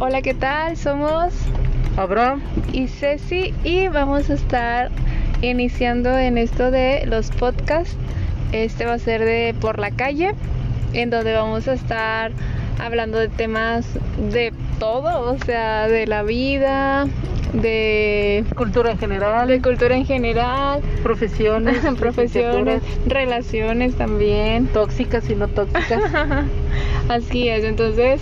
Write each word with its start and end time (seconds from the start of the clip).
Hola, 0.00 0.22
¿qué 0.22 0.32
tal? 0.32 0.76
Somos 0.76 1.34
Abraham. 1.96 2.40
y 2.72 2.86
Ceci 2.86 3.52
y 3.64 3.88
vamos 3.88 4.30
a 4.30 4.34
estar 4.34 4.90
iniciando 5.42 6.16
en 6.16 6.38
esto 6.38 6.70
de 6.70 7.04
los 7.04 7.32
podcasts. 7.32 7.96
Este 8.52 8.84
va 8.84 8.92
a 8.92 8.98
ser 9.00 9.24
de 9.24 9.56
por 9.60 9.80
la 9.80 9.90
calle, 9.90 10.34
en 10.92 11.10
donde 11.10 11.32
vamos 11.32 11.66
a 11.66 11.72
estar 11.72 12.30
hablando 12.78 13.18
de 13.18 13.26
temas 13.26 13.86
de 14.30 14.52
todo, 14.78 15.32
o 15.32 15.38
sea, 15.44 15.88
de 15.88 16.06
la 16.06 16.22
vida, 16.22 17.08
de, 17.52 18.44
Cultura 18.54 18.92
en 18.92 18.98
general, 18.98 19.48
de 19.48 19.60
cultura 19.60 19.96
en 19.96 20.06
general, 20.06 20.80
profesiones, 21.02 21.78
profesiones, 21.98 22.82
relaciones 23.04 23.96
también. 23.96 24.68
tóxicas 24.68 25.28
y 25.28 25.34
no 25.34 25.48
tóxicas. 25.48 26.04
Así 27.08 27.48
es, 27.48 27.64
entonces 27.64 28.20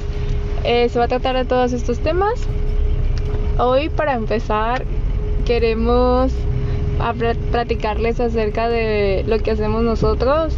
eh, 0.66 0.88
se 0.88 0.98
va 0.98 1.06
a 1.06 1.08
tratar 1.08 1.36
de 1.36 1.44
todos 1.44 1.72
estos 1.72 1.98
temas. 2.00 2.34
Hoy 3.58 3.88
para 3.88 4.14
empezar 4.14 4.84
queremos 5.46 6.32
platicarles 7.52 8.20
acerca 8.20 8.68
de 8.68 9.24
lo 9.26 9.38
que 9.38 9.50
hacemos 9.52 9.82
nosotros. 9.82 10.54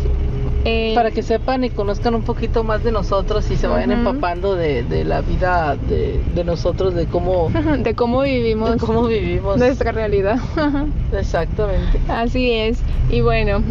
eh, 0.65 0.93
Para 0.95 1.11
que 1.11 1.23
sepan 1.23 1.65
y 1.65 1.71
conozcan 1.71 2.15
un 2.15 2.23
poquito 2.23 2.65
más 2.65 2.83
de 2.85 2.93
nosotros 2.93 3.51
y 3.51 3.57
se 3.57 3.67
vayan 3.67 3.93
empapando 3.93 4.55
de, 4.55 4.83
de 4.83 5.05
la 5.05 5.21
vida 5.21 5.77
de, 5.77 6.21
de 6.35 6.45
nosotros, 6.45 6.95
de 6.95 7.07
cómo, 7.07 7.51
de 7.83 7.95
cómo 7.95 8.23
vivimos 8.23 8.73
de 8.73 8.79
cómo 8.79 9.05
vivimos. 9.07 9.59
nuestra 9.59 9.93
realidad. 9.93 10.39
Exactamente. 11.13 11.99
Así 12.09 12.51
es. 12.53 12.79
Y 13.11 13.21
bueno, 13.21 13.63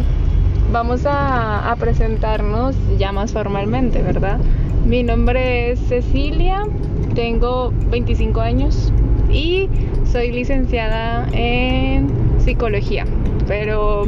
vamos 0.72 1.04
a, 1.06 1.70
a 1.70 1.76
presentarnos 1.76 2.74
ya 2.98 3.12
más 3.12 3.32
formalmente, 3.32 4.02
¿verdad? 4.02 4.38
Mi 4.88 5.02
nombre 5.02 5.72
es 5.72 5.80
Cecilia, 5.80 6.62
tengo 7.14 7.74
25 7.90 8.40
años 8.40 8.90
y 9.30 9.68
soy 10.10 10.32
licenciada 10.32 11.28
en 11.34 12.08
psicología, 12.38 13.04
pero 13.46 14.04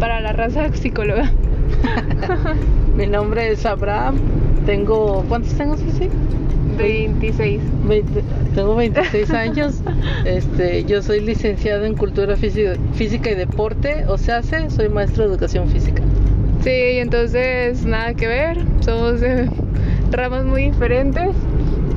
para 0.00 0.20
la 0.20 0.32
raza 0.32 0.72
psicóloga. 0.74 1.30
Mi 2.96 3.06
nombre 3.06 3.52
es 3.52 3.64
Abraham. 3.64 4.16
Tengo, 4.66 5.24
¿cuántos 5.28 5.54
tengo, 5.54 5.76
Ceci? 5.76 6.08
26. 6.78 7.60
20 7.86 8.24
tengo 8.56 8.74
26 8.74 9.30
años. 9.34 9.82
Este, 10.24 10.82
yo 10.82 11.00
soy 11.00 11.20
licenciado 11.20 11.84
en 11.84 11.94
Cultura 11.94 12.36
Física, 12.36 12.72
Física 12.94 13.30
y 13.30 13.36
Deporte, 13.36 14.04
o 14.08 14.18
sea, 14.18 14.42
soy 14.42 14.88
maestro 14.88 15.28
de 15.28 15.30
Educación 15.30 15.68
Física. 15.68 16.02
Sí, 16.64 16.98
entonces 16.98 17.84
nada 17.86 18.14
que 18.14 18.26
ver, 18.26 18.58
somos 18.80 19.20
de 19.20 19.48
ramas 20.16 20.44
muy 20.44 20.64
diferentes, 20.64 21.30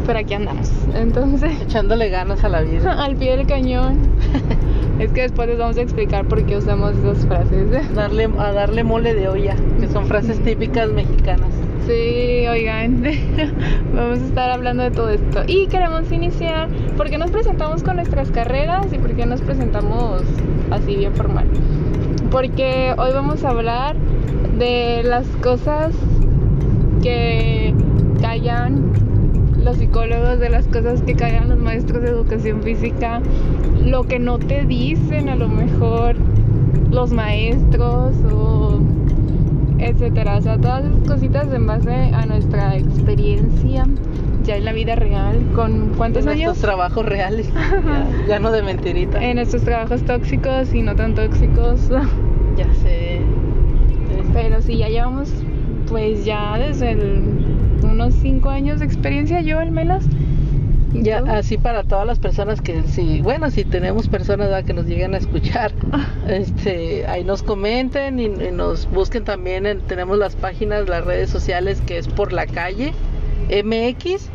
pero 0.05 0.19
aquí 0.19 0.33
andamos. 0.33 0.71
Entonces, 0.95 1.61
Echándole 1.61 2.09
ganas 2.09 2.43
a 2.43 2.49
la 2.49 2.61
vida. 2.61 2.91
al 3.03 3.15
pie 3.15 3.37
del 3.37 3.47
cañón. 3.47 3.97
Es 4.99 5.11
que 5.11 5.21
después 5.21 5.47
les 5.47 5.59
vamos 5.59 5.77
a 5.77 5.81
explicar 5.83 6.25
por 6.25 6.43
qué 6.47 6.57
usamos 6.57 6.97
esas 6.97 7.23
frases. 7.27 7.93
Darle, 7.93 8.27
a 8.39 8.51
darle 8.51 8.83
mole 8.83 9.13
de 9.13 9.27
olla, 9.27 9.55
que 9.79 9.87
son 9.89 10.07
frases 10.07 10.39
típicas 10.39 10.89
mexicanas. 10.89 11.51
Sí, 11.85 12.47
oigan, 12.47 13.03
vamos 13.93 14.19
a 14.19 14.25
estar 14.25 14.49
hablando 14.49 14.81
de 14.81 14.89
todo 14.89 15.09
esto. 15.09 15.43
Y 15.45 15.67
queremos 15.67 16.11
iniciar, 16.11 16.67
¿por 16.97 17.11
qué 17.11 17.19
nos 17.19 17.29
presentamos 17.29 17.83
con 17.83 17.97
nuestras 17.97 18.31
carreras 18.31 18.91
y 18.91 18.97
por 18.97 19.13
qué 19.13 19.27
nos 19.27 19.39
presentamos 19.41 20.23
así 20.71 20.95
bien 20.95 21.13
formal? 21.13 21.45
Porque 22.31 22.95
hoy 22.97 23.11
vamos 23.13 23.43
a 23.45 23.51
hablar 23.51 23.95
de 24.57 25.03
las 25.03 25.27
cosas 25.43 25.93
que 27.03 27.66
callan 28.21 28.91
los 29.63 29.77
psicólogos, 29.77 30.39
de 30.39 30.49
las 30.49 30.67
cosas 30.67 31.01
que 31.01 31.15
callan 31.15 31.49
los 31.49 31.59
maestros 31.59 32.01
de 32.01 32.09
educación 32.09 32.61
física, 32.61 33.21
lo 33.83 34.03
que 34.03 34.19
no 34.19 34.37
te 34.39 34.63
dicen 34.65 35.29
a 35.29 35.35
lo 35.35 35.49
mejor 35.49 36.15
los 36.91 37.11
maestros 37.11 38.15
o 38.33 38.79
etcétera, 39.79 40.37
o 40.37 40.41
sea, 40.41 40.57
todas 40.57 40.85
esas 40.85 41.07
cositas 41.07 41.51
en 41.53 41.67
base 41.67 41.91
a 41.93 42.25
nuestra 42.25 42.75
experiencia 42.77 43.85
ya 44.43 44.55
en 44.55 44.65
la 44.65 44.71
vida 44.71 44.95
real, 44.95 45.37
con 45.53 45.91
cuántos 45.97 46.23
En 46.23 46.29
años 46.29 46.53
estos 46.53 46.61
trabajos 46.61 47.05
reales, 47.05 47.49
ya, 47.85 48.07
ya 48.27 48.39
no 48.39 48.51
de 48.51 48.63
mentirita. 48.63 49.21
en 49.23 49.35
nuestros 49.35 49.63
trabajos 49.63 50.01
tóxicos 50.03 50.73
y 50.73 50.81
no 50.81 50.95
tan 50.95 51.13
tóxicos, 51.15 51.89
Ya 52.55 52.73
sé. 52.75 53.19
pero 54.33 54.61
sí 54.61 54.77
ya 54.77 54.87
llevamos 54.87 55.29
pues 55.89 56.23
ya 56.25 56.57
desde 56.57 56.91
el- 56.91 57.46
unos 57.97 58.13
5 58.21 58.49
años 58.49 58.79
de 58.79 58.85
experiencia 58.85 59.41
yo 59.41 59.59
al 59.59 59.71
menos. 59.71 60.03
¿Y 60.93 61.03
Ya, 61.03 61.19
tú? 61.19 61.27
así 61.29 61.57
para 61.57 61.83
todas 61.83 62.07
las 62.07 62.17
personas 62.19 62.61
que 62.61 62.81
si, 62.83 63.21
bueno, 63.21 63.51
si 63.51 63.65
tenemos 63.65 64.07
personas 64.07 64.47
¿verdad? 64.47 64.63
que 64.63 64.73
nos 64.73 64.85
lleguen 64.85 65.13
a 65.15 65.17
escuchar, 65.17 65.71
este, 66.27 67.05
ahí 67.07 67.23
nos 67.23 67.43
comenten 67.43 68.19
y, 68.19 68.25
y 68.25 68.51
nos 68.51 68.89
busquen 68.89 69.23
también, 69.25 69.65
en- 69.65 69.81
tenemos 69.81 70.17
las 70.17 70.35
páginas, 70.35 70.87
las 70.87 71.03
redes 71.05 71.29
sociales 71.29 71.81
que 71.85 71.97
es 71.97 72.07
por 72.07 72.31
la 72.33 72.45
calle 72.47 72.93
MX, 73.49 74.29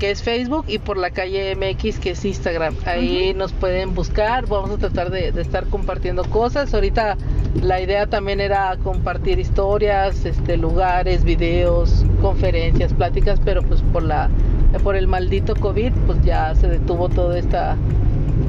que 0.00 0.10
es 0.10 0.22
Facebook, 0.22 0.64
y 0.66 0.78
por 0.78 0.96
la 0.96 1.10
calle 1.10 1.54
MX, 1.54 1.98
que 2.00 2.10
es 2.10 2.24
Instagram. 2.24 2.74
Ahí 2.86 3.34
nos 3.34 3.52
pueden 3.52 3.94
buscar, 3.94 4.46
vamos 4.46 4.70
a 4.72 4.78
tratar 4.78 5.10
de, 5.10 5.30
de 5.30 5.42
estar 5.42 5.66
compartiendo 5.66 6.24
cosas. 6.24 6.74
Ahorita 6.74 7.16
la 7.62 7.80
idea 7.80 8.06
también 8.06 8.40
era 8.40 8.76
compartir 8.82 9.38
historias, 9.38 10.24
este, 10.24 10.56
lugares, 10.56 11.22
videos, 11.22 12.04
conferencias, 12.22 12.94
pláticas, 12.94 13.40
pero 13.44 13.60
pues 13.62 13.82
por 13.92 14.02
la 14.02 14.30
por 14.82 14.96
el 14.96 15.06
maldito 15.06 15.54
COVID, 15.54 15.92
pues 16.06 16.22
ya 16.22 16.54
se 16.54 16.68
detuvo 16.68 17.10
todo 17.10 17.34
esta 17.34 17.76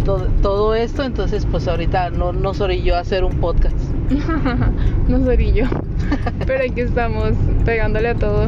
todo, 0.05 0.27
todo 0.41 0.75
esto, 0.75 1.03
entonces 1.03 1.45
pues 1.49 1.67
ahorita 1.67 2.09
no 2.11 2.31
nos 2.31 2.61
orilló 2.61 2.95
a 2.95 2.99
hacer 2.99 3.23
un 3.25 3.33
podcast. 3.39 3.75
no 5.07 5.23
soy 5.25 5.51
yo, 5.53 5.65
pero 6.47 6.63
aquí 6.63 6.81
estamos 6.81 7.33
pegándole 7.65 8.09
a 8.09 8.15
todo. 8.15 8.47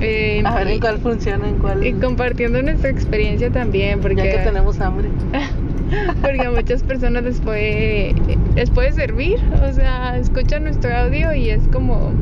Eh, 0.00 0.42
A 0.46 0.54
ver 0.56 0.68
en 0.68 0.80
cuál 0.80 0.98
funciona, 0.98 1.46
en 1.48 1.56
cuál. 1.56 1.86
y 1.86 1.92
compartiendo 1.92 2.62
nuestra 2.62 2.88
experiencia 2.88 3.50
también, 3.50 4.00
porque 4.00 4.16
ya 4.16 4.22
que 4.30 4.38
tenemos 4.44 4.80
hambre. 4.80 5.08
porque 6.22 6.42
a 6.42 6.50
muchas 6.50 6.82
personas 6.82 7.22
les 7.24 7.40
puede, 7.40 8.14
les 8.54 8.70
puede 8.70 8.92
servir. 8.92 9.36
O 9.68 9.72
sea, 9.72 10.16
escuchan 10.16 10.64
nuestro 10.64 10.94
audio 10.96 11.34
y 11.34 11.50
es 11.50 11.60
como, 11.72 12.12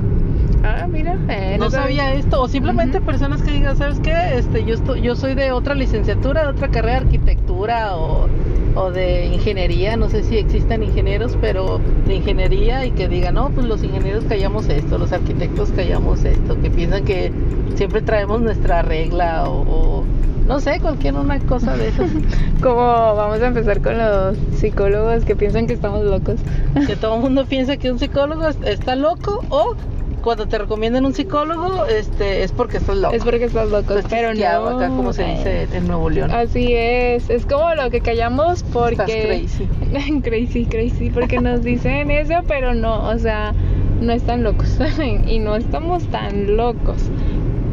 ah, 0.64 0.86
mira, 0.90 1.16
eh, 1.28 1.56
no 1.58 1.70
sabía 1.70 2.12
esto 2.14 2.40
o 2.42 2.48
simplemente 2.48 3.00
personas 3.00 3.42
que 3.42 3.52
digan 3.52 3.76
sabes 3.76 4.00
qué 4.00 4.12
este 4.38 4.64
yo 4.64 4.74
estoy 4.74 5.00
yo 5.02 5.14
soy 5.16 5.34
de 5.34 5.52
otra 5.52 5.74
licenciatura 5.74 6.42
de 6.42 6.48
otra 6.48 6.68
carrera 6.68 7.00
de 7.00 7.06
arquitectura 7.06 7.96
o, 7.96 8.28
o 8.74 8.90
de 8.90 9.26
ingeniería 9.26 9.96
no 9.96 10.08
sé 10.08 10.22
si 10.22 10.36
existan 10.38 10.82
ingenieros 10.82 11.36
pero 11.40 11.80
de 12.06 12.14
ingeniería 12.14 12.84
y 12.86 12.90
que 12.92 13.08
digan 13.08 13.34
no 13.34 13.50
pues 13.50 13.66
los 13.66 13.82
ingenieros 13.82 14.24
callamos 14.24 14.68
esto 14.68 14.98
los 14.98 15.12
arquitectos 15.12 15.70
callamos 15.72 16.24
esto 16.24 16.60
que 16.60 16.70
piensan 16.70 17.04
que 17.04 17.30
siempre 17.74 18.02
traemos 18.02 18.40
nuestra 18.40 18.82
regla 18.82 19.48
o, 19.48 19.62
o 20.00 20.04
no 20.46 20.60
sé 20.60 20.80
cualquier 20.80 21.14
una 21.14 21.38
cosa 21.40 21.76
de 21.76 21.88
esas 21.88 22.10
Como 22.62 22.76
vamos 22.76 23.40
a 23.42 23.46
empezar 23.48 23.80
con 23.82 23.98
los 23.98 24.36
psicólogos 24.56 25.24
que 25.24 25.36
piensan 25.36 25.66
que 25.66 25.74
estamos 25.74 26.02
locos. 26.04 26.40
que 26.86 26.96
todo 26.96 27.16
el 27.16 27.20
mundo 27.22 27.44
piensa 27.46 27.76
que 27.76 27.92
un 27.92 27.98
psicólogo 27.98 28.48
es- 28.48 28.58
está 28.64 28.96
loco 28.96 29.44
o 29.50 29.74
cuando 30.22 30.46
te 30.46 30.58
recomiendan 30.58 31.04
un 31.06 31.14
psicólogo 31.14 31.86
este 31.86 32.42
es 32.42 32.52
porque 32.52 32.78
estás 32.78 32.96
loco 32.96 33.14
Es 33.14 33.24
porque 33.24 33.44
estás 33.44 33.68
loco, 33.68 33.94
Estás 33.94 34.10
pero 34.10 34.34
no. 34.34 34.68
acá 34.68 34.88
como 34.88 35.12
se 35.12 35.24
dice 35.24 35.68
en 35.72 35.86
Nuevo 35.86 36.10
León 36.10 36.30
Así 36.30 36.74
es, 36.74 37.30
es 37.30 37.46
como 37.46 37.74
lo 37.74 37.90
que 37.90 38.00
callamos 38.00 38.62
porque 38.64 39.02
Estás 39.02 39.56
crazy. 39.56 40.20
crazy, 40.22 40.66
crazy, 40.66 41.10
porque 41.10 41.40
nos 41.40 41.62
dicen 41.62 42.10
eso, 42.10 42.34
pero 42.46 42.74
no, 42.74 43.08
o 43.08 43.18
sea, 43.18 43.54
no 44.00 44.12
están 44.12 44.42
locos 44.42 44.78
y 45.26 45.38
no 45.38 45.56
estamos 45.56 46.04
tan 46.08 46.56
locos. 46.56 47.10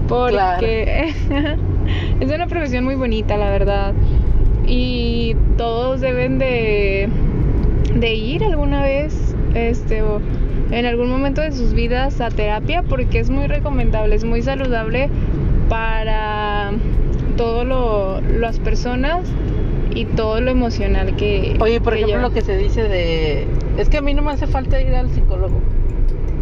Porque 0.08 1.14
es 2.20 2.32
una 2.32 2.48
profesión 2.48 2.84
muy 2.84 2.96
bonita, 2.96 3.38
la 3.38 3.50
verdad. 3.50 3.94
Y 4.68 5.36
todos 5.58 6.02
deben 6.02 6.38
de, 6.38 7.10
de 7.96 8.14
ir 8.16 8.44
alguna 8.44 8.82
vez, 8.84 9.36
este, 9.54 10.02
o 10.02 10.20
en 10.72 10.86
algún 10.86 11.10
momento 11.10 11.42
de 11.42 11.52
sus 11.52 11.74
vidas 11.74 12.20
a 12.22 12.30
terapia, 12.30 12.84
porque 12.84 13.20
es 13.20 13.30
muy 13.30 13.48
recomendable, 13.48 14.16
es 14.16 14.24
muy 14.24 14.42
saludable 14.42 15.10
para 15.70 16.72
todo 17.38 17.64
lo, 17.66 18.22
las 18.22 18.60
personas 18.60 19.22
y 19.94 20.06
todo 20.06 20.42
lo 20.42 20.52
emocional 20.52 21.16
que 21.16 21.58
Oye, 21.60 21.80
por 21.80 21.94
que 21.94 22.00
ejemplo, 22.00 22.18
lleva. 22.18 22.30
lo 22.30 22.34
que 22.34 22.42
se 22.42 22.58
dice 22.58 22.84
de... 22.84 23.48
Es 23.78 23.90
que 23.90 23.98
a 23.98 24.02
mí 24.02 24.14
no 24.14 24.22
me 24.22 24.32
hace 24.32 24.48
falta 24.48 24.82
ir 24.82 24.94
al 24.94 25.10
psicólogo. 25.10 25.60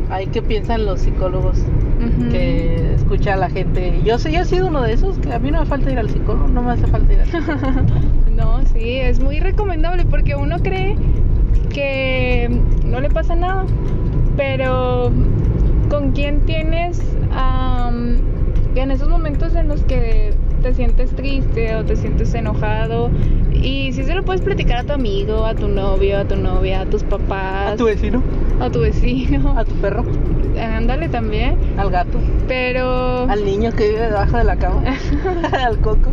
Ahí 0.09 0.27
que 0.27 0.41
piensan 0.41 0.85
los 0.85 1.01
psicólogos 1.01 1.59
que 2.31 2.93
escucha 2.95 3.33
a 3.33 3.37
la 3.37 3.49
gente. 3.49 4.01
Yo 4.03 4.19
sé, 4.19 4.31
yo 4.31 4.41
he 4.41 4.45
sido 4.45 4.67
uno 4.67 4.81
de 4.81 4.93
esos, 4.93 5.17
que 5.19 5.33
a 5.33 5.39
mí 5.39 5.49
no 5.51 5.61
me 5.61 5.65
falta 5.65 5.91
ir 5.91 5.97
al 5.97 6.09
psicólogo, 6.09 6.47
no 6.49 6.61
me 6.61 6.73
hace 6.73 6.85
falta 6.87 7.13
ir 7.13 7.19
al 7.21 7.25
psicólogo. 7.27 7.59
No, 8.35 8.61
sí, 8.73 8.95
es 8.97 9.19
muy 9.19 9.39
recomendable 9.39 10.05
porque 10.05 10.35
uno 10.35 10.57
cree 10.59 10.95
que 11.69 12.49
no 12.83 12.99
le 12.99 13.09
pasa 13.09 13.35
nada, 13.35 13.63
pero 14.35 15.11
con 15.89 16.11
quién 16.11 16.41
tienes 16.41 17.01
am, 17.31 18.17
en 18.75 18.91
esos 18.91 19.07
momentos 19.07 19.55
en 19.55 19.67
los 19.67 19.81
que 19.83 20.33
te 20.61 20.73
sientes 20.73 21.11
triste 21.11 21.75
o 21.75 21.83
te 21.83 21.95
sientes 21.95 22.33
enojado 22.33 23.09
y 23.51 23.91
si 23.93 24.03
se 24.03 24.15
lo 24.15 24.23
puedes 24.23 24.41
platicar 24.41 24.79
a 24.79 24.83
tu 24.83 24.93
amigo, 24.93 25.45
a 25.45 25.53
tu 25.53 25.67
novio, 25.67 26.19
a 26.19 26.25
tu 26.25 26.35
novia, 26.35 26.81
a 26.81 26.85
tus 26.85 27.03
papás, 27.03 27.73
A 27.73 27.75
tu 27.75 27.85
vecino, 27.85 28.23
a 28.59 28.69
tu 28.69 28.79
vecino, 28.79 29.53
a 29.57 29.65
tu 29.65 29.73
perro, 29.75 30.03
ándale 30.59 31.09
también, 31.09 31.57
al 31.77 31.91
gato, 31.91 32.19
pero 32.47 33.29
al 33.29 33.45
niño 33.45 33.71
que 33.73 33.89
vive 33.89 34.01
debajo 34.01 34.37
de 34.37 34.43
la 34.45 34.55
cama, 34.55 34.83
al 35.65 35.77
coco. 35.79 36.09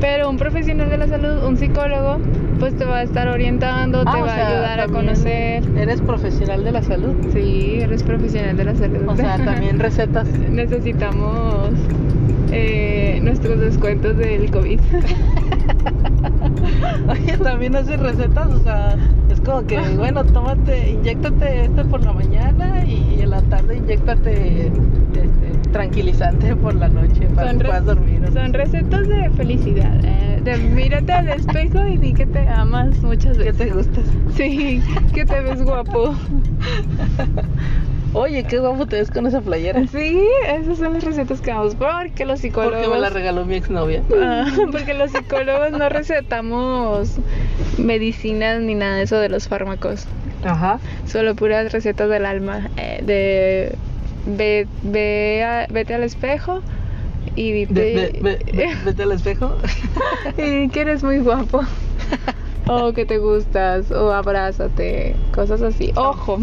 Pero 0.00 0.28
un 0.30 0.36
profesional 0.36 0.88
de 0.90 0.98
la 0.98 1.06
salud, 1.08 1.44
un 1.44 1.56
psicólogo, 1.56 2.18
pues 2.58 2.76
te 2.76 2.84
va 2.84 2.98
a 2.98 3.02
estar 3.02 3.28
orientando, 3.28 4.02
te 4.04 4.10
Ah, 4.10 4.20
va 4.20 4.32
a 4.32 4.48
ayudar 4.48 4.80
a 4.80 4.86
conocer. 4.88 5.62
Eres 5.76 6.00
profesional 6.00 6.64
de 6.64 6.72
la 6.72 6.82
salud. 6.82 7.14
Sí, 7.32 7.78
eres 7.80 8.02
profesional 8.02 8.56
de 8.56 8.64
la 8.64 8.74
salud. 8.74 9.08
O 9.08 9.16
sea, 9.16 9.36
también 9.38 9.78
recetas. 9.80 10.26
necesitamos 10.50 11.70
eh, 12.52 13.20
nuestros 13.22 13.60
descuentos 13.60 14.16
del 14.16 14.50
COVID. 14.50 14.80
Oye, 17.08 17.36
también 17.38 17.76
haces 17.76 17.98
recetas, 18.00 18.48
o 18.52 18.58
sea, 18.60 18.96
es 19.30 19.40
como 19.40 19.62
que, 19.66 19.78
bueno, 19.96 20.24
tómate, 20.24 20.90
inyéctate 20.90 21.64
este 21.64 21.84
por 21.84 22.04
la 22.04 22.12
mañana 22.12 22.84
y 22.84 23.20
en 23.20 23.30
la 23.30 23.42
tarde 23.42 23.76
inyéctate 23.76 24.66
este, 24.66 25.70
tranquilizante 25.72 26.54
por 26.56 26.74
la 26.74 26.88
noche 26.88 27.26
para 27.34 27.52
que 27.52 27.64
puedas 27.64 27.84
dormir. 27.84 28.22
Son 28.32 28.52
recetas 28.52 29.08
de 29.08 29.30
felicidad. 29.30 30.00
eh, 30.04 30.40
de 30.42 30.56
mírate 30.56 31.12
al 31.12 31.28
espejo 31.28 31.86
y 31.86 31.98
di 31.98 32.14
que 32.14 32.26
te 32.26 32.48
amas 32.48 33.02
muchas 33.02 33.36
¿Qué 33.36 33.44
veces. 33.52 33.56
te 33.58 33.70
gusta? 33.74 34.00
Sí, 34.36 34.82
que 35.12 35.24
te 35.26 35.40
ves 35.40 35.62
guapo. 35.62 36.14
Oye, 38.14 38.44
qué 38.44 38.58
guapo 38.58 38.86
te 38.86 38.96
ves 38.96 39.10
con 39.10 39.26
esa 39.26 39.40
playera. 39.42 39.86
Sí, 39.86 40.18
esas 40.46 40.78
son 40.78 40.94
las 40.94 41.04
recetas 41.04 41.40
que 41.40 41.50
damos 41.50 41.74
porque 41.74 42.24
los 42.24 42.40
psicólogos. 42.40 42.76
Porque 42.78 42.88
me 42.94 43.00
la 43.00 43.10
regaló 43.10 43.44
mi 43.44 43.54
exnovia. 43.56 44.02
Ah, 44.20 44.46
porque 44.72 44.94
los 44.94 45.10
psicólogos 45.12 45.72
no 45.72 45.88
recetamos 45.90 47.16
medicinas 47.76 48.60
ni 48.62 48.74
nada 48.74 48.96
de 48.96 49.02
eso 49.02 49.16
de 49.18 49.28
los 49.28 49.46
fármacos. 49.48 50.06
Ajá. 50.44 50.80
Solo 51.06 51.34
puras 51.34 51.70
recetas 51.72 52.08
del 52.08 52.24
alma. 52.26 52.68
eh, 52.76 53.02
de 53.04 53.76
ve, 54.26 54.66
ve 54.82 55.44
a- 55.44 55.66
vete 55.70 55.94
al 55.94 56.02
espejo 56.02 56.60
y 57.36 57.52
dite 57.52 57.72
Ve- 57.74 58.18
ve- 58.22 58.38
ve- 58.52 58.76
Vete 58.84 59.02
al 59.02 59.12
espejo. 59.12 59.54
y 60.38 60.68
que 60.70 60.80
eres 60.80 61.02
muy 61.04 61.18
guapo. 61.18 61.60
o 62.68 62.92
que 62.94 63.04
te 63.04 63.18
gustas, 63.18 63.90
o 63.90 64.12
abrázate, 64.12 65.14
cosas 65.34 65.60
así. 65.62 65.92
Ojo, 65.94 66.38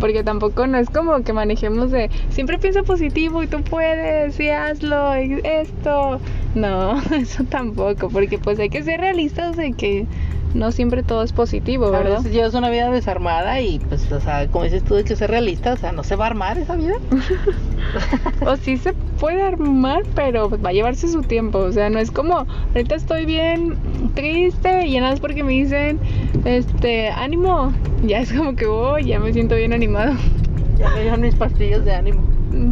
porque 0.00 0.22
tampoco 0.24 0.66
no 0.66 0.78
es 0.78 0.90
como 0.90 1.22
que 1.22 1.32
manejemos 1.32 1.90
de 1.90 2.10
siempre 2.30 2.58
piensa 2.58 2.82
positivo 2.82 3.42
y 3.42 3.46
tú 3.46 3.62
puedes 3.62 4.38
y 4.40 4.50
hazlo 4.50 5.20
y 5.20 5.40
esto. 5.44 6.20
No, 6.54 7.00
eso 7.12 7.44
tampoco, 7.44 8.08
porque 8.08 8.38
pues 8.38 8.58
hay 8.58 8.70
que 8.70 8.82
ser 8.82 9.00
realistas 9.00 9.56
de 9.56 9.72
que 9.72 10.06
no 10.54 10.70
siempre 10.70 11.02
todo 11.02 11.22
es 11.22 11.32
positivo, 11.32 11.90
¿verdad? 11.90 12.18
veces 12.18 12.32
llevas 12.32 12.54
una 12.54 12.70
vida 12.70 12.90
desarmada 12.90 13.60
y 13.60 13.80
pues, 13.80 14.10
o 14.12 14.20
sea, 14.20 14.46
como 14.48 14.64
dices 14.64 14.84
tú, 14.84 14.94
hay 14.94 15.04
que 15.04 15.16
ser 15.16 15.30
realista, 15.30 15.72
o 15.72 15.76
sea, 15.76 15.90
no 15.92 16.04
se 16.04 16.14
va 16.14 16.24
a 16.24 16.28
armar 16.28 16.58
esa 16.58 16.76
vida. 16.76 16.94
O 18.46 18.56
sí 18.56 18.76
se 18.76 18.92
puede 19.20 19.42
armar, 19.42 20.02
pero 20.14 20.50
va 20.50 20.70
a 20.70 20.72
llevarse 20.72 21.08
su 21.08 21.22
tiempo. 21.22 21.58
O 21.58 21.72
sea, 21.72 21.90
no 21.90 21.98
es 21.98 22.10
como, 22.10 22.46
ahorita 22.74 22.94
estoy 22.94 23.26
bien 23.26 23.76
triste 24.14 24.86
y 24.86 24.96
nada 24.98 25.10
más 25.12 25.20
porque 25.20 25.44
me 25.44 25.52
dicen, 25.52 25.98
este, 26.44 27.08
ánimo. 27.10 27.72
Ya 28.06 28.20
es 28.20 28.32
como 28.32 28.54
que, 28.54 28.66
oh, 28.66 28.98
ya 28.98 29.18
me 29.18 29.32
siento 29.32 29.56
bien 29.56 29.72
animado. 29.72 30.14
Ya 30.78 30.90
me 30.90 31.02
dieron 31.02 31.20
mis 31.20 31.36
pastillas 31.36 31.84
de 31.84 31.94
ánimo. 31.94 32.20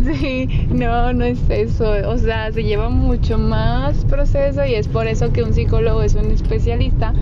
Sí, 0.04 0.48
no, 0.70 1.12
no 1.12 1.24
es 1.24 1.38
eso. 1.48 1.92
O 2.08 2.18
sea, 2.18 2.50
se 2.50 2.64
lleva 2.64 2.88
mucho 2.88 3.38
más 3.38 4.04
proceso 4.06 4.64
y 4.64 4.74
es 4.74 4.88
por 4.88 5.06
eso 5.06 5.32
que 5.32 5.44
un 5.44 5.54
psicólogo 5.54 6.02
es 6.02 6.16
un 6.16 6.32
especialista 6.32 7.14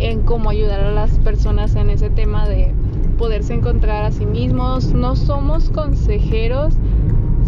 en 0.00 0.20
cómo 0.20 0.50
ayudar 0.50 0.80
a 0.80 0.92
las 0.92 1.18
personas 1.20 1.74
en 1.76 1.88
ese 1.88 2.10
tema 2.10 2.46
de 2.46 2.74
poderse 3.16 3.54
encontrar 3.54 4.04
a 4.04 4.12
sí 4.12 4.26
mismos. 4.26 4.92
No 4.92 5.16
somos 5.16 5.70
consejeros, 5.70 6.74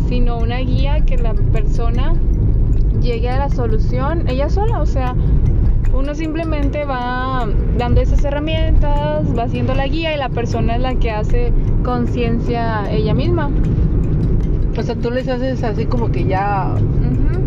sino 0.08 0.38
una 0.38 0.60
guía 0.60 1.04
que 1.04 1.18
la 1.18 1.34
persona 1.34 2.14
llegue 3.02 3.28
a 3.28 3.40
la 3.40 3.50
solución 3.50 4.26
ella 4.26 4.48
sola. 4.48 4.80
O 4.80 4.86
sea, 4.86 5.14
uno 5.94 6.14
simplemente 6.14 6.84
va 6.84 7.46
dando 7.78 8.00
esas 8.00 8.24
herramientas, 8.24 9.24
va 9.36 9.44
haciendo 9.44 9.74
la 9.74 9.86
guía 9.86 10.14
y 10.14 10.18
la 10.18 10.28
persona 10.28 10.76
es 10.76 10.82
la 10.82 10.94
que 10.96 11.10
hace 11.10 11.52
conciencia 11.84 12.90
ella 12.90 13.14
misma. 13.14 13.50
O 14.76 14.82
sea, 14.82 14.96
tú 14.96 15.10
les 15.12 15.28
haces 15.28 15.62
así 15.62 15.86
como 15.86 16.10
que 16.10 16.24
ya 16.24 16.74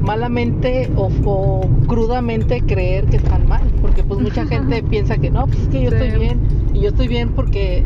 malamente 0.01 0.89
o, 0.95 1.09
o 1.25 1.69
crudamente 1.87 2.61
creer 2.61 3.05
que 3.07 3.17
están 3.17 3.47
mal, 3.49 3.63
porque 3.81 4.03
pues 4.03 4.19
mucha 4.21 4.45
gente 4.47 4.81
piensa 4.83 5.17
que 5.17 5.29
no, 5.29 5.45
pues 5.47 5.59
es 5.61 5.67
que 5.67 5.81
yo 5.83 5.89
Sí. 5.91 5.95
estoy 5.97 6.19
bien 6.19 6.39
y 6.73 6.79
yo 6.81 6.89
estoy 6.89 7.07
bien 7.07 7.29
porque 7.31 7.83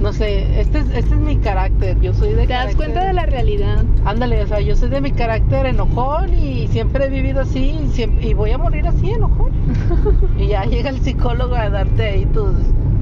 no 0.00 0.12
sé, 0.14 0.60
este 0.60 0.78
es, 0.78 0.86
este 0.94 1.14
es 1.14 1.20
mi 1.20 1.36
carácter, 1.36 2.00
yo 2.00 2.14
soy 2.14 2.30
de 2.32 2.46
Te 2.46 2.54
das 2.54 2.74
cuenta 2.74 3.04
de 3.04 3.12
la 3.12 3.26
realidad. 3.26 3.84
Ándale, 4.06 4.42
o 4.42 4.46
sea, 4.46 4.58
yo 4.60 4.74
soy 4.74 4.88
de 4.88 5.00
mi 5.02 5.10
carácter 5.10 5.66
enojón 5.66 6.32
y 6.32 6.68
siempre 6.68 7.04
he 7.04 7.10
vivido 7.10 7.42
así 7.42 7.76
y, 7.84 7.88
siempre- 7.88 8.26
y 8.28 8.32
voy 8.34 8.50
a 8.50 8.58
morir 8.58 8.86
así 8.88 9.10
enojón. 9.10 9.49
y 10.38 10.48
ya 10.48 10.64
llega 10.64 10.90
el 10.90 11.00
psicólogo 11.00 11.54
a 11.54 11.70
darte 11.70 12.02
ahí 12.04 12.26
tus, 12.26 12.52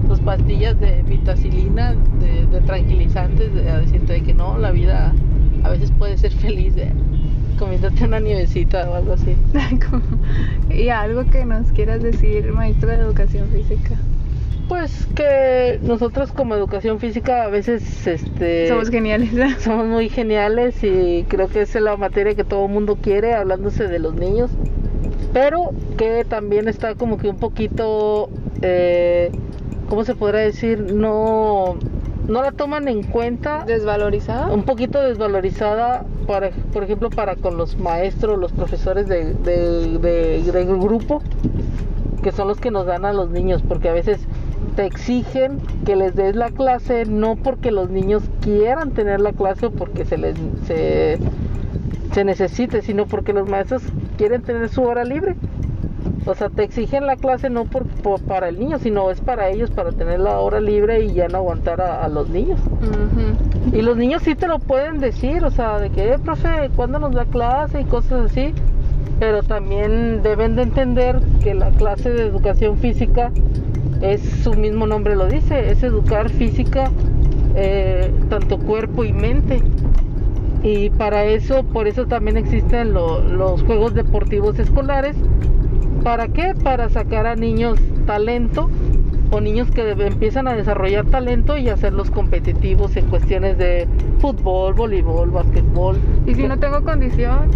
tus 0.09 0.21
pastillas 0.21 0.79
de 0.81 1.03
vitacilina, 1.03 1.95
de, 2.21 2.47
de 2.47 2.61
tranquilizantes, 2.67 3.53
de- 3.55 3.71
a 3.71 3.79
decirte 3.79 4.15
de 4.15 4.23
que 4.23 4.35
no, 4.35 4.59
la 4.59 4.71
vida 4.71 5.13
a 5.65 5.69
veces 5.71 5.91
puede 5.99 6.17
ser 6.19 6.33
feliz 6.33 6.75
de 6.75 6.91
comiéndote 7.59 8.05
una 8.05 8.21
nievecita 8.21 8.89
o 8.89 8.95
algo 8.95 9.15
así. 9.15 9.35
Y 10.71 10.91
algo 10.91 11.25
que 11.31 11.45
nos 11.45 11.73
quieras 11.73 12.03
decir, 12.03 12.53
maestro 12.53 12.91
de 12.91 12.97
educación 12.97 13.49
física. 13.49 13.97
Pues 14.69 15.09
que 15.17 15.81
nosotros 15.83 16.31
como 16.31 16.55
educación 16.55 17.01
física 17.01 17.45
a 17.45 17.49
veces 17.49 18.07
este 18.07 18.69
Somos 18.69 18.91
geniales. 18.91 19.31
somos 19.61 19.87
muy 19.87 20.11
geniales 20.11 20.85
y 20.85 21.25
creo 21.27 21.49
que 21.49 21.63
es 21.63 21.75
la 21.75 21.97
materia 21.97 22.35
que 22.35 22.45
todo 22.45 22.67
el 22.67 22.73
mundo 22.73 22.99
quiere 23.01 23.35
hablándose 23.35 23.89
de 23.89 23.99
los 23.99 24.15
niños 24.15 24.51
pero 25.33 25.71
que 25.97 26.25
también 26.25 26.69
está 26.69 26.95
como 26.95 27.19
que 27.19 27.29
un 27.29 27.37
poquito 27.37 28.29
eh, 28.63 29.31
cómo 29.89 30.05
se 30.05 30.15
podrá 30.15 30.41
decir 30.41 30.81
no 30.93 31.77
no 32.29 32.43
la 32.43 32.53
toman 32.53 32.89
en 32.89 33.03
cuenta 33.05 33.65
Desvalorizado. 33.67 34.53
un 34.53 34.63
poquito 34.65 35.01
desvalorizada 35.01 36.05
para, 36.27 36.51
por 36.73 36.85
ejemplo 36.85 37.09
para 37.11 37.37
con 37.37 37.57
los 37.57 37.79
maestros 37.79 38.39
los 38.39 38.53
profesores 38.53 39.09
de, 39.09 39.33
de- 39.35 39.99
de- 39.99 40.43
del 40.53 40.67
grupo 40.79 41.23
que 42.23 42.33
son 42.33 42.49
los 42.49 42.59
que 42.59 42.71
nos 42.71 42.85
dan 42.87 43.05
a 43.05 43.13
los 43.13 43.31
niños 43.31 43.63
porque 43.67 43.89
a 43.89 43.93
veces 43.95 44.19
te 44.77 44.85
exigen 44.85 45.59
que 45.87 45.97
les 45.97 46.15
des 46.15 46.37
la 46.37 46.51
clase 46.51 47.05
no 47.07 47.37
porque 47.37 47.71
los 47.71 47.89
niños 47.91 48.23
quieran 48.43 48.91
tener 48.91 49.21
la 49.21 49.33
clase 49.33 49.67
o 49.67 49.71
porque 49.71 50.05
se 50.05 50.19
les 50.19 50.35
se, 50.67 51.19
se 52.13 52.25
necesite 52.25 52.83
sino 52.83 53.07
porque 53.07 53.33
los 53.33 53.49
maestros 53.49 53.83
quieren 54.17 54.43
tener 54.43 54.69
su 54.69 54.83
hora 54.83 55.05
libre 55.05 55.37
o 56.27 56.35
sea, 56.35 56.51
te 56.51 56.63
exigen 56.63 57.07
la 57.07 57.17
clase 57.17 57.49
no 57.49 57.65
por, 57.65 57.85
por- 57.87 58.21
para 58.21 58.49
el 58.49 58.59
niño, 58.59 58.79
sino 58.79 59.11
es 59.11 59.19
para 59.21 59.49
ellos, 59.49 59.71
para 59.71 59.93
tener 59.93 60.21
la 60.21 60.39
hora 60.41 60.61
libre 60.61 61.03
y 61.05 61.15
ya 61.15 61.27
no 61.29 61.39
aguantar 61.39 61.81
a- 61.81 62.05
a 62.05 62.09
los 62.09 62.29
niños. 62.29 62.59
Y 63.73 63.81
los 63.81 63.97
niños 63.97 64.23
sí 64.25 64.35
te 64.35 64.47
lo 64.47 64.59
pueden 64.59 65.01
decir, 65.01 65.43
o 65.45 65.51
sea, 65.51 65.79
de 65.79 65.89
que, 65.89 66.13
eh, 66.13 66.19
profe, 66.19 66.71
¿cuándo 66.77 66.99
nos 66.99 67.13
da 67.15 67.25
clase? 67.25 67.81
y 67.81 67.85
cosas 67.85 68.31
así. 68.31 68.53
Pero 69.19 69.43
también 69.43 70.21
deben 70.23 70.55
de 70.57 70.63
entender 70.63 71.19
que 71.43 71.55
la 71.55 71.71
clase 71.71 72.11
de 72.11 72.27
educación 72.27 72.77
física 72.77 73.31
es 74.03 74.21
su 74.43 74.53
mismo 74.53 74.87
nombre 74.87 75.17
lo 75.17 75.29
dice, 75.29 75.71
es 75.71 75.83
educar 75.83 76.29
física, 76.29 76.91
eh, 77.57 78.13
tanto 78.29 78.59
cuerpo 78.59 79.05
y 79.05 79.13
mente. 79.15 79.63
Y 80.63 80.91
para 80.91 81.25
eso, 81.25 81.63
por 81.65 81.87
eso 81.87 82.07
también 82.07 82.37
existen 82.37 82.93
lo- 82.93 83.23
los 83.23 83.63
juegos 83.63 83.95
deportivos 83.95 84.59
escolares. 84.59 85.17
¿Para 86.03 86.29
qué? 86.29 86.55
Para 86.63 86.89
sacar 86.89 87.27
a 87.27 87.37
niños 87.37 87.79
talento 88.07 88.69
o 89.31 89.41
niños 89.41 89.71
que 89.71 89.91
empiezan 89.91 90.49
a 90.49 90.55
desarrollar 90.55 91.05
talento 91.07 91.57
y 91.59 91.69
hacerlos 91.69 92.11
competitivos 92.11 92.97
en 92.97 93.07
cuestiones 93.07 93.59
de 93.59 93.87
fútbol, 94.21 94.75
voleibol, 94.75 95.31
básquetbol. 95.31 95.99
Y 96.27 96.35
si 96.35 96.47
no 96.49 96.59
tengo 96.59 96.83
condición, 96.83 97.51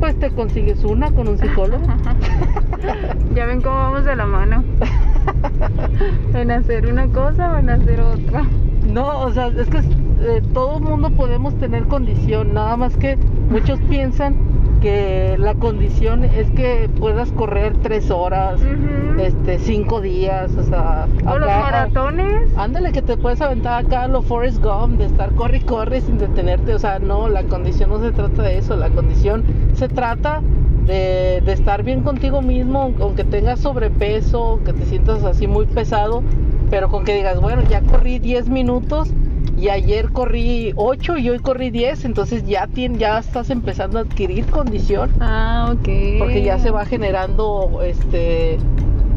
Pues 0.00 0.16
te 0.20 0.30
consigues 0.30 0.84
una 0.84 1.10
con 1.10 1.26
un 1.26 1.38
psicólogo. 1.38 1.84
ya 3.34 3.46
ven 3.46 3.60
cómo 3.60 3.74
vamos 3.74 4.04
de 4.04 4.14
la 4.14 4.26
mano. 4.26 4.62
En 6.34 6.50
hacer 6.52 6.86
una 6.86 7.08
cosa 7.08 7.52
o 7.52 7.58
en 7.58 7.68
hacer 7.70 8.00
otra. 8.00 8.44
No, 8.86 9.20
o 9.22 9.32
sea, 9.32 9.48
es 9.48 9.68
que 9.68 9.80
eh, 10.20 10.42
todo 10.52 10.80
mundo 10.80 11.10
podemos 11.10 11.54
tener 11.58 11.84
condición, 11.84 12.54
nada 12.54 12.76
más 12.76 12.96
que 12.96 13.16
muchos 13.50 13.78
piensan 13.88 14.34
que 14.80 15.34
la 15.38 15.54
condición 15.54 16.22
es 16.22 16.48
que 16.52 16.88
puedas 17.00 17.32
correr 17.32 17.74
tres 17.82 18.12
horas, 18.12 18.60
Ujú. 18.60 19.20
este, 19.20 19.58
cinco 19.58 20.00
días, 20.00 20.54
o 20.56 20.62
sea, 20.62 21.08
O 21.26 21.36
los 21.38 21.48
acá- 21.48 21.60
maratones. 21.62 22.50
Ándale, 22.56 22.92
que 22.92 23.02
te 23.02 23.16
puedes 23.16 23.40
aventar 23.40 23.84
acá 23.84 24.02
a 24.02 24.08
lo 24.08 24.22
Forrest 24.22 24.62
Gump, 24.62 24.98
de 24.98 25.06
estar 25.06 25.32
corre 25.34 25.56
y 25.58 25.60
corre 25.62 26.00
sin 26.00 26.18
detenerte. 26.18 26.74
O 26.74 26.78
sea, 26.78 27.00
no, 27.00 27.28
la 27.28 27.42
condición 27.42 27.90
no 27.90 27.98
se 28.00 28.12
trata 28.12 28.42
de 28.42 28.58
eso. 28.58 28.76
La 28.76 28.88
condición 28.90 29.42
se 29.74 29.88
trata 29.88 30.42
de, 30.86 31.42
de 31.44 31.52
estar 31.52 31.82
bien 31.82 32.02
contigo 32.02 32.40
mismo, 32.40 32.92
aunque 33.00 33.24
tengas 33.24 33.58
sobrepeso, 33.58 34.60
que 34.64 34.72
te 34.74 34.84
sientas 34.86 35.24
así 35.24 35.48
muy 35.48 35.66
pesado, 35.66 36.22
pero 36.70 36.88
con 36.88 37.04
que 37.04 37.14
digas, 37.16 37.40
bueno, 37.40 37.62
ya 37.68 37.80
corrí 37.80 38.20
10 38.20 38.48
minutos 38.48 39.10
y 39.58 39.68
ayer 39.70 40.10
corrí 40.12 40.72
8 40.76 41.16
y 41.18 41.30
hoy 41.30 41.38
corrí 41.40 41.70
10, 41.70 42.04
entonces 42.04 42.44
ya, 42.46 42.66
tien- 42.68 42.96
ya 42.98 43.18
estás 43.18 43.50
empezando 43.50 43.98
a 43.98 44.02
adquirir 44.02 44.46
condición 44.46 45.10
Ah, 45.20 45.70
ok. 45.72 45.88
porque 46.18 46.42
ya 46.42 46.58
se 46.58 46.70
va 46.70 46.84
generando 46.86 47.80
este 47.82 48.58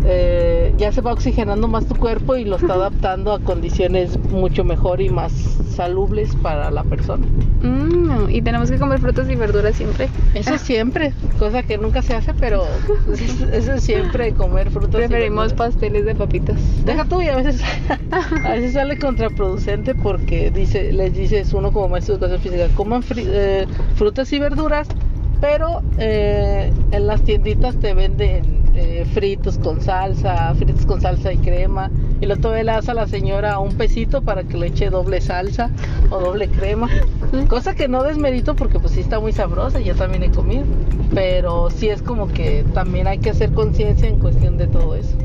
eh, 0.03 0.73
ya 0.77 0.91
se 0.91 1.01
va 1.01 1.13
oxigenando 1.13 1.67
más 1.67 1.85
tu 1.85 1.95
cuerpo 1.95 2.35
y 2.35 2.45
lo 2.45 2.55
está 2.55 2.73
adaptando 2.73 3.33
a 3.33 3.39
condiciones 3.39 4.17
mucho 4.31 4.63
mejor 4.63 5.01
y 5.01 5.09
más 5.09 5.31
salubles 5.75 6.35
para 6.37 6.71
la 6.71 6.83
persona. 6.83 7.25
Mm, 7.61 8.29
y 8.29 8.41
tenemos 8.41 8.71
que 8.71 8.77
comer 8.79 8.99
frutas 8.99 9.29
y 9.29 9.35
verduras 9.35 9.75
siempre. 9.75 10.09
Eso 10.33 10.57
siempre, 10.57 11.13
cosa 11.37 11.61
que 11.63 11.77
nunca 11.77 12.01
se 12.01 12.13
hace, 12.15 12.33
pero 12.33 12.65
eso, 13.13 13.45
eso 13.51 13.73
es 13.73 13.83
siempre 13.83 14.31
comer 14.33 14.71
frutas. 14.71 14.95
y 14.95 15.07
Preferimos 15.07 15.49
verduras. 15.49 15.53
pasteles 15.73 16.05
de 16.05 16.15
papitas. 16.15 16.57
Deja 16.85 17.05
tú 17.05 17.21
y 17.21 17.27
a 17.29 17.35
veces, 17.35 17.61
a 18.43 18.49
veces 18.51 18.73
sale 18.73 18.97
contraproducente 18.97 19.93
porque 19.95 20.49
dice, 20.51 20.91
les 20.91 21.13
dices 21.13 21.53
uno 21.53 21.71
como 21.71 21.89
maestro 21.89 22.17
de 22.17 22.25
educación 22.25 22.41
física, 22.53 22.75
coman 22.75 23.03
fri- 23.03 23.25
eh, 23.27 23.67
frutas 23.95 24.31
y 24.33 24.39
verduras, 24.39 24.87
pero 25.39 25.81
eh, 25.97 26.71
en 26.91 27.07
las 27.07 27.21
tienditas 27.23 27.75
te 27.79 27.93
venden 27.93 28.60
eh, 28.73 29.05
fritos 29.13 29.57
con 29.57 29.81
salsa, 29.81 30.53
fritos 30.55 30.85
con 30.85 31.01
salsa 31.01 31.33
y 31.33 31.37
crema, 31.37 31.91
y 32.21 32.25
luego 32.25 32.41
todavía 32.41 32.63
le 32.63 32.71
das 32.71 32.89
a 32.89 32.93
la 32.93 33.07
señora 33.07 33.59
un 33.59 33.75
pesito 33.75 34.21
para 34.21 34.43
que 34.43 34.57
le 34.57 34.67
eche 34.67 34.89
doble 34.89 35.19
salsa 35.21 35.69
o 36.09 36.19
doble 36.19 36.47
crema, 36.47 36.87
cosa 37.49 37.75
que 37.75 37.87
no 37.87 38.03
desmerito 38.03 38.55
porque 38.55 38.79
pues 38.79 38.93
sí 38.93 39.01
está 39.01 39.19
muy 39.19 39.33
sabrosa, 39.33 39.79
yo 39.79 39.95
también 39.95 40.23
he 40.23 40.31
comido, 40.31 40.63
pero 41.13 41.69
sí 41.69 41.89
es 41.89 42.01
como 42.01 42.27
que 42.27 42.63
también 42.73 43.07
hay 43.07 43.17
que 43.17 43.31
hacer 43.31 43.51
conciencia 43.51 44.07
en 44.07 44.19
cuestión 44.19 44.57
de 44.57 44.67
todo 44.67 44.95
eso. 44.95 45.15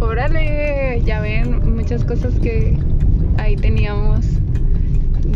Órale, 0.00 1.02
ya 1.04 1.20
ven 1.20 1.76
muchas 1.76 2.04
cosas 2.04 2.34
que 2.42 2.76
ahí 3.38 3.56
teníamos 3.56 4.26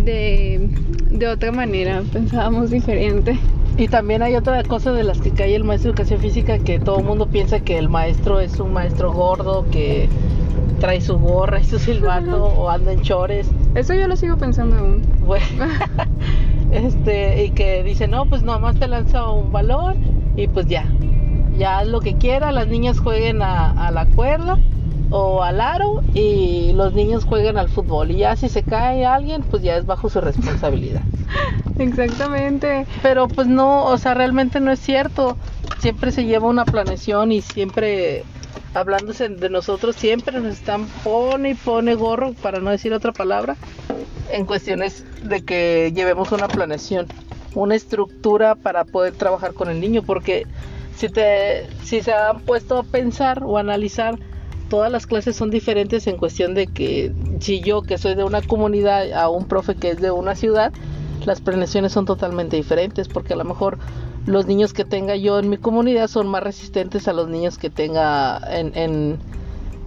de, 0.05 0.69
de 1.11 1.29
otra 1.29 1.53
manera, 1.53 2.03
pensábamos 2.13 2.71
diferente. 2.71 3.39
Y 3.77 3.89
también 3.89 4.23
hay 4.23 4.37
otra 4.37 4.63
cosa 4.63 4.93
de 4.93 5.03
las 5.03 5.21
que 5.21 5.33
cae 5.33 5.57
el 5.57 5.65
maestro 5.65 5.91
de 5.91 5.95
educación 5.95 6.21
física 6.21 6.59
que 6.61 6.79
todo 6.79 7.01
el 7.01 7.05
mundo 7.05 7.27
piensa 7.27 7.59
que 7.59 7.77
el 7.77 7.89
maestro 7.89 8.39
es 8.39 8.61
un 8.61 8.73
maestro 8.73 9.13
gordo 9.13 9.67
que 9.73 10.09
trae 10.79 11.01
su 11.01 11.19
gorra 11.19 11.59
y 11.59 11.65
su 11.65 11.81
silbato 11.81 12.45
o 12.45 12.71
anda 12.71 12.93
en 12.93 13.03
chores. 13.03 13.51
Eso 13.75 13.95
yo 13.95 14.07
lo 14.07 14.17
sigo 14.17 14.37
pensando 14.37 14.77
aún. 14.77 15.03
Bueno, 15.27 15.47
este, 16.71 17.47
y 17.47 17.51
que 17.51 17.83
dice, 17.83 18.07
no, 18.07 18.27
pues 18.27 18.45
nomás 18.45 18.79
te 18.79 18.87
lanza 18.87 19.29
un 19.29 19.51
balón 19.51 19.97
y 20.37 20.47
pues 20.47 20.67
ya, 20.67 20.85
ya 21.59 21.79
haz 21.79 21.89
lo 21.89 22.01
que 22.01 22.15
quiera, 22.15 22.53
las 22.53 22.69
niñas 22.69 23.01
jueguen 23.01 23.43
a, 23.43 23.71
a 23.71 23.91
la 23.91 24.07
cuerda 24.07 24.57
o 25.11 25.43
al 25.43 25.61
aro 25.61 26.01
y 26.15 26.73
los 26.75 26.95
niños 26.95 27.25
jueguen 27.25 27.59
al 27.59 27.69
fútbol 27.69 28.13
y 28.13 28.19
ya 28.19 28.37
si 28.37 28.49
se 28.49 28.63
cae 28.63 29.05
alguien, 29.05 29.43
pues 29.43 29.65
ya 29.65 29.77
es 29.77 29.85
bajo 29.85 30.09
su 30.09 30.21
responsabilidad. 30.21 31.03
Exactamente. 31.79 32.87
Pero 33.03 33.29
pues 33.29 33.47
no, 33.47 33.87
o 33.87 33.99
sea, 33.99 34.15
realmente 34.15 34.61
no 34.61 34.71
es 34.73 34.81
cierto. 34.81 35.37
Siempre 35.81 36.13
se 36.13 36.25
lleva 36.25 36.49
una 36.49 36.65
planeación 36.65 37.33
y 37.33 37.43
siempre, 37.43 38.25
hablándose 38.75 39.29
de 39.29 39.51
nosotros, 39.51 39.97
siempre 39.97 40.41
nos 40.41 40.53
están 40.55 40.87
pone 41.03 41.51
y 41.51 41.55
pone 41.55 41.95
gorro, 41.95 42.33
para 42.35 42.61
no 42.61 42.71
decir 42.71 42.93
otra 42.93 43.13
palabra, 43.13 43.57
en 44.31 44.47
cuestiones 44.47 45.05
de 45.23 45.43
que 45.43 45.93
llevemos 45.95 46.33
una 46.33 46.49
planeación, 46.49 47.07
una 47.55 47.75
estructura 47.75 48.55
para 48.55 48.85
poder 48.85 49.15
trabajar 49.15 49.53
con 49.53 49.69
el 49.69 49.81
niño, 49.81 50.03
porque 50.03 50.47
si, 50.97 51.09
te, 51.09 51.69
si 51.83 52.03
se 52.03 52.13
han 52.13 52.41
puesto 52.41 52.79
a 52.79 52.83
pensar 52.85 53.43
o 53.45 53.59
analizar, 53.59 54.19
todas 54.69 54.91
las 54.91 55.07
clases 55.07 55.37
son 55.37 55.51
diferentes 55.51 56.07
en 56.07 56.17
cuestión 56.17 56.55
de 56.55 56.67
que 56.69 57.13
si 57.41 57.61
yo 57.61 57.83
que 57.83 57.99
soy 57.99 58.15
de 58.15 58.25
una 58.25 58.43
comunidad 58.43 59.13
a 59.13 59.29
un 59.29 59.47
profe 59.47 59.75
que 59.75 59.91
es 59.91 60.01
de 60.01 60.11
una 60.11 60.35
ciudad, 60.35 60.73
las 61.27 61.41
planeaciones 61.41 61.93
son 61.93 62.05
totalmente 62.05 62.57
diferentes 62.57 63.09
porque 63.09 63.35
a 63.35 63.37
lo 63.37 63.45
mejor 63.45 63.79
los 64.27 64.47
niños 64.47 64.73
que 64.73 64.85
tenga 64.85 65.17
yo 65.17 65.39
en 65.39 65.49
mi 65.51 65.59
comunidad 65.59 66.09
son 66.09 66.29
más 66.29 66.43
resistentes 66.43 67.09
a 67.09 67.13
los 67.13 67.29
niños 67.29 67.59
que 67.59 67.71
tenga 67.71 68.41
en, 68.51 68.77
en, 68.77 69.19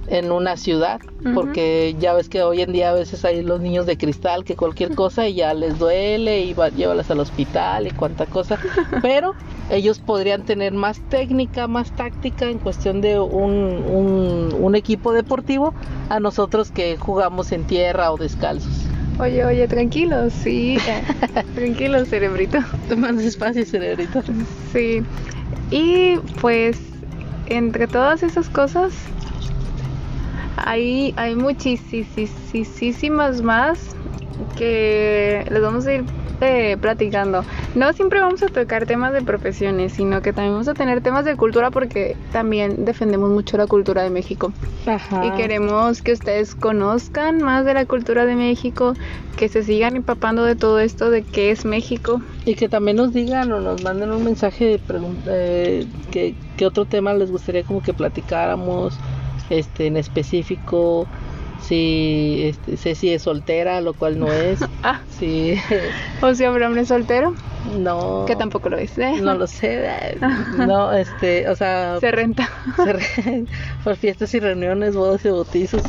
en 0.08 0.32
una 0.32 0.58
ciudad 0.58 1.02
porque 1.34 1.96
ya 2.00 2.14
ves 2.14 2.30
que 2.30 2.44
hoy 2.44 2.62
en 2.62 2.72
día 2.72 2.92
a 2.92 2.94
veces 2.94 3.26
hay 3.26 3.44
los 3.44 3.60
niños 3.60 3.86
de 3.86 3.98
cristal 3.98 4.44
que 4.44 4.56
cualquier 4.56 4.96
cosa 4.96 5.28
y 5.28 5.36
ya 5.36 5.54
les 5.54 5.78
duele 5.80 6.44
y 6.44 6.54
va, 6.54 6.70
llévalas 6.70 7.12
al 7.12 7.20
hospital 7.20 7.88
y 7.88 7.92
cuánta 7.92 8.26
cosa 8.26 8.58
pero 9.02 9.34
ellos 9.70 10.00
podrían 10.00 10.46
tener 10.46 10.74
más 10.74 11.02
técnica, 11.10 11.68
más 11.68 11.92
táctica 11.92 12.46
en 12.46 12.60
cuestión 12.60 13.02
de 13.02 13.20
un, 13.20 13.52
un, 13.52 14.56
un 14.58 14.76
equipo 14.76 15.12
deportivo 15.12 15.74
a 16.10 16.20
nosotros 16.20 16.72
que 16.72 16.96
jugamos 16.98 17.52
en 17.52 17.66
tierra 17.66 18.12
o 18.12 18.18
descalzos. 18.18 18.87
Oye, 19.20 19.44
oye, 19.44 19.68
tranquilos, 19.68 20.34
sí. 20.34 20.78
tranquilos, 21.56 22.10
cerebrito. 22.10 22.60
Más 22.96 23.18
despacio, 23.18 23.66
cerebrito. 23.66 24.22
Sí. 24.72 25.02
Y 25.72 26.18
pues, 26.40 26.78
entre 27.48 27.88
todas 27.88 28.22
esas 28.22 28.48
cosas, 28.50 28.94
hay, 30.58 31.16
hay 31.18 31.36
muchísimas 31.36 33.42
más 33.42 33.80
que 34.56 35.44
les 35.50 35.62
vamos 35.62 35.88
a 35.88 35.94
ir 35.94 36.06
eh, 36.42 36.78
platicando. 36.80 37.44
No 37.76 37.92
siempre 37.94 38.20
vamos 38.20 38.44
a 38.44 38.48
tocar 38.48 38.86
temas 38.86 39.14
de 39.14 39.22
profesiones, 39.22 39.94
sino 39.94 40.22
que 40.22 40.34
también 40.34 40.54
vamos 40.54 40.68
a 40.68 40.74
tener 40.74 41.02
temas 41.02 41.26
de 41.26 41.36
cultura 41.36 41.72
porque 41.72 42.16
también 42.32 42.86
defendemos 42.86 43.30
mucho 43.30 43.58
la 43.58 43.68
cultura 43.68 44.04
de 44.04 44.10
México. 44.10 44.52
Ajá. 44.86 45.26
Y 45.26 45.32
queremos 45.32 46.02
que 46.02 46.14
ustedes 46.14 46.56
conozcan 46.56 47.42
más 47.42 47.66
de 47.66 47.74
la 47.74 47.86
cultura 47.86 48.26
de 48.26 48.36
México, 48.36 48.94
que 49.36 49.50
se 49.50 49.64
sigan 49.64 49.96
empapando 49.96 50.44
de 50.44 50.56
todo 50.56 50.80
esto, 50.80 51.10
de 51.10 51.24
qué 51.24 51.52
es 51.52 51.66
México. 51.66 52.22
Y 52.46 52.56
que 52.56 52.70
también 52.70 52.98
nos 52.98 53.14
digan 53.14 53.52
o 53.52 53.60
nos 53.60 53.84
manden 53.84 54.12
un 54.12 54.24
mensaje 54.24 54.66
de 54.66 54.80
pregunta, 54.80 55.32
eh, 55.34 55.88
que, 56.12 56.36
que 56.56 56.66
otro 56.66 56.86
tema 56.86 57.14
les 57.14 57.32
gustaría 57.32 57.64
como 57.64 57.82
que 57.82 57.94
platicáramos 57.94 58.98
este 59.50 59.88
en 59.88 59.98
específico. 59.98 61.08
Si 61.62 62.42
este, 62.46 62.78
Ceci 62.78 63.14
es 63.14 63.24
soltera, 63.24 63.82
lo 63.82 63.94
cual 63.94 64.20
no 64.20 64.32
es. 64.32 64.60
Ah, 64.84 65.02
Si 65.10 65.56
o 66.22 66.34
si 66.34 66.44
habrá 66.46 66.68
hombre 66.68 66.86
soltero, 66.86 67.34
no. 67.78 68.24
que 68.28 68.36
tampoco 68.36 68.70
lo 68.70 68.78
es. 68.78 68.98
¿eh? 68.98 69.16
No 69.22 69.34
lo 69.34 69.48
sé. 69.48 70.18
No, 70.58 70.94
este, 70.94 71.50
o 71.50 71.56
sea, 71.56 71.98
Se 72.00 72.12
renta. 72.12 72.50
se 72.76 73.46
por 73.84 73.96
fiestas 73.96 74.34
y 74.34 74.40
reuniones, 74.40 74.96
bodas 74.96 75.26
y 75.26 75.30
bautizos. 75.30 75.84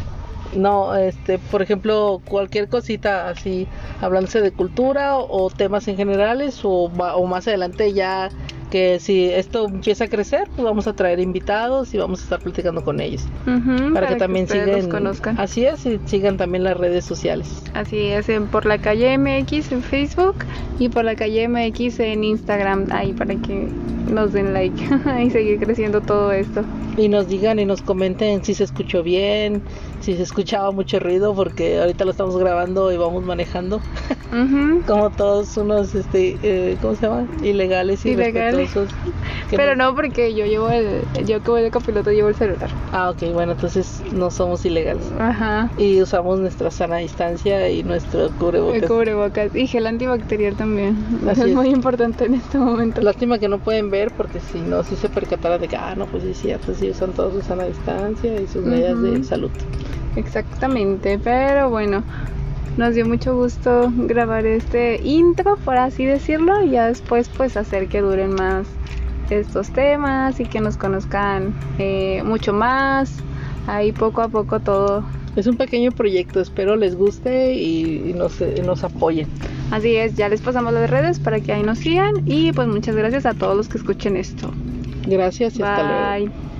No, 0.55 0.95
este, 0.97 1.39
por 1.39 1.61
ejemplo, 1.61 2.23
cualquier 2.25 2.69
cosita 2.69 3.29
así, 3.29 3.69
hablándose 4.01 4.41
de 4.41 4.51
cultura 4.51 5.19
o, 5.19 5.45
o 5.45 5.51
temas 5.51 5.87
en 5.89 5.97
generales 5.97 6.61
o, 6.65 6.85
o 6.91 7.27
más 7.27 7.47
adelante 7.47 7.93
ya 7.93 8.31
que 8.71 8.99
si 9.01 9.25
esto 9.31 9.67
empieza 9.67 10.05
a 10.05 10.09
crecer, 10.09 10.45
pues 10.55 10.65
vamos 10.65 10.87
a 10.87 10.93
traer 10.95 11.21
invitados 11.21 11.95
y 11.95 11.99
vamos 11.99 12.21
a 12.21 12.23
estar 12.25 12.41
platicando 12.41 12.83
con 12.85 13.01
ellos 13.01 13.25
Ujú, 13.47 13.95
para, 13.95 14.09
que 14.09 14.17
también 14.17 14.45
ustedes 14.45 14.85
sigan, 14.85 14.91
conozcan. 14.91 15.41
así 15.41 15.65
es, 15.65 15.85
y 15.87 15.99
sigan 16.07 16.37
también 16.37 16.65
las 16.65 16.77
redes 16.77 17.05
sociales. 17.05 17.63
Así 17.75 17.99
es, 17.99 18.29
en 18.29 18.47
por 18.47 18.67
la 18.67 18.79
calle 18.79 19.17
MX 19.19 19.73
en 19.73 19.83
Facebook 19.83 20.37
y 20.79 20.89
por 20.89 21.05
la 21.05 21.15
calle 21.15 21.49
MX 21.49 22.01
en 22.01 22.25
Instagram, 22.25 22.87
ahí 22.91 23.13
para 23.13 23.35
que 23.37 23.69
nos 24.11 24.33
den 24.33 24.55
like 24.55 24.83
y 25.25 25.31
seguir 25.31 25.59
creciendo 25.59 26.01
todo 26.01 26.33
esto. 26.33 26.65
Y 26.97 27.09
nos 27.09 27.29
digan 27.29 27.59
y 27.59 27.65
nos 27.65 27.83
comenten 27.83 28.43
si 28.45 28.55
se 28.55 28.65
escuchó 28.65 29.03
bien, 29.03 29.63
si 30.01 30.17
se 30.17 30.23
escuchaba 30.23 30.71
mucho 30.71 30.99
ruido, 31.01 31.35
porque 31.35 31.79
ahorita 31.81 32.05
lo 32.05 32.11
estamos 32.13 32.37
grabando 32.39 32.93
y 32.93 32.97
vamos 32.97 33.25
manejando. 33.25 33.81
Como 34.87 35.11
todos 35.11 35.57
unos 35.57 35.95
este 35.95 36.37
eh, 36.43 36.77
¿cómo 36.83 36.95
se 36.95 37.07
llama? 37.07 37.27
ilegales 37.43 38.05
y 38.05 38.11
Ilegales. 38.11 38.71
Pero 39.51 39.75
no 39.77 39.95
porque 39.95 40.35
yo 40.35 40.45
llevo 40.45 40.69
el, 40.69 41.03
yo 41.27 41.41
voy 41.41 41.63
de 41.63 41.71
copiloto 41.71 42.11
llevo 42.13 42.29
el 42.29 42.35
celular. 42.35 42.69
ah 42.93 43.11
ok 43.11 43.33
bueno 43.33 43.53
entonces 43.53 44.03
no 44.13 44.31
somos 44.31 44.65
ilegales 44.67 45.05
Ajá. 45.19 45.71
y 45.79 46.01
usamos 46.03 46.39
nuestra 46.39 46.71
sana 46.71 46.99
distancia 46.99 47.71
y 47.71 47.83
nuestro 47.83 48.29
cubrebocas 48.39 48.83
El 48.83 48.89
cubrebocas 48.89 49.55
y 49.57 49.67
gel 49.67 49.87
antibacterial 49.87 50.55
también. 50.57 50.97
Así 51.29 51.41
es, 51.43 51.47
es. 51.49 51.55
muy 51.55 51.69
importante 51.69 52.27
en 52.27 52.35
este 52.35 52.59
momento. 52.59 53.01
lástima 53.01 53.39
que 53.39 53.49
no 53.49 53.59
pueden 53.59 53.91
ver 53.91 54.11
porque 54.13 54.41
si 54.41 54.59
no 54.61 54.83
si 54.85 54.97
se 54.97 55.09
percataran 55.09 55.61
de 55.61 55.69
que 55.69 55.77
ah 55.77 55.95
no 55.97 56.07
pues 56.07 56.23
sí 56.25 56.31
es 56.31 56.39
cierto 56.39 56.75
sí 56.75 56.91
usan 56.91 57.13
todos 57.13 57.33
su 57.35 57.43
sana 57.43 57.65
distancia 57.65 58.41
y 58.41 58.47
sus 58.47 58.63
medidas 58.65 59.01
de 59.03 59.25
salud 59.25 59.51
Exactamente, 60.17 61.19
pero 61.23 61.71
bueno, 61.71 62.03
nos 62.77 62.95
dio 62.95 63.07
mucho 63.07 63.35
gusto 63.35 63.93
grabar 63.97 64.47
este 64.47 65.01
intro, 65.03 65.57
por 65.65 65.77
así 65.77 66.05
decirlo, 66.05 66.63
y 66.63 66.71
ya 66.71 66.87
después 66.87 67.29
pues 67.29 67.57
hacer 67.57 67.89
que 67.89 68.01
duren 68.01 68.35
más 68.35 68.67
estos 69.31 69.71
temas 69.71 70.41
y 70.41 70.45
que 70.45 70.61
nos 70.61 70.77
conozcan 70.77 71.55
eh, 71.79 72.23
mucho 72.25 72.53
más. 72.53 73.17
Ahí 73.67 73.93
poco 73.93 74.23
a 74.23 74.29
poco 74.29 74.61
todo. 74.61 75.05
es 75.37 75.47
un 75.47 75.57
pequeño 75.57 75.93
proyecto 75.93 76.41
espero 76.41 76.75
les 76.75 76.97
guste 76.97 77.55
y, 77.55 78.15
nos, 78.17 78.41
nos 78.65 78.83
apoyen 78.83 79.29
Así 79.71 79.95
es, 79.97 80.17
ya 80.17 80.31
les 80.31 80.41
pasamos 80.41 80.73
las 80.73 80.89
redes 80.89 81.21
para 81.21 81.41
que 81.41 81.53
ahí 81.53 81.63
nos 81.63 81.79
sigan 81.79 82.23
y 82.25 82.53
pues 82.53 82.67
muchas 82.69 82.97
gracias 82.97 83.27
a 83.27 83.35
todos 83.35 83.57
los 83.57 83.69
que 83.69 83.77
escuchen 83.77 84.17
esto. 84.17 84.51
Gracias 85.07 85.59
y 85.59 85.63
hasta 85.63 85.83
luego. 85.83 86.31
Bye. 86.33 86.58